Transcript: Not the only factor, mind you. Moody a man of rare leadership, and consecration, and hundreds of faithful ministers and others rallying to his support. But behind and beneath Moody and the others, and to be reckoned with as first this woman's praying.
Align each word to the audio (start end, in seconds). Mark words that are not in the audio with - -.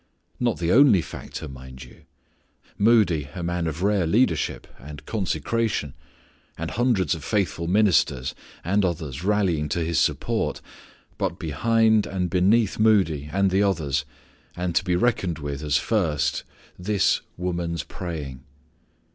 Not 0.39 0.57
the 0.57 0.71
only 0.71 1.03
factor, 1.03 1.47
mind 1.47 1.83
you. 1.83 2.05
Moody 2.75 3.29
a 3.35 3.43
man 3.43 3.67
of 3.67 3.83
rare 3.83 4.07
leadership, 4.07 4.65
and 4.79 5.05
consecration, 5.05 5.93
and 6.57 6.71
hundreds 6.71 7.13
of 7.13 7.23
faithful 7.23 7.67
ministers 7.67 8.33
and 8.63 8.83
others 8.83 9.23
rallying 9.23 9.69
to 9.69 9.85
his 9.85 9.99
support. 9.99 10.59
But 11.19 11.37
behind 11.37 12.07
and 12.07 12.31
beneath 12.31 12.79
Moody 12.79 13.29
and 13.31 13.51
the 13.51 13.61
others, 13.61 14.03
and 14.55 14.73
to 14.73 14.83
be 14.83 14.95
reckoned 14.95 15.37
with 15.37 15.61
as 15.61 15.77
first 15.77 16.45
this 16.79 17.21
woman's 17.37 17.83
praying. 17.83 18.41